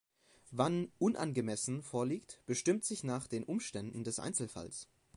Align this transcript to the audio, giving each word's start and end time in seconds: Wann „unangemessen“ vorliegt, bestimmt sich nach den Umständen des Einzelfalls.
Wann 0.49 0.91
„unangemessen“ 0.97 1.83
vorliegt, 1.83 2.41
bestimmt 2.47 2.83
sich 2.85 3.03
nach 3.03 3.27
den 3.27 3.43
Umständen 3.43 4.03
des 4.03 4.17
Einzelfalls. 4.17 4.87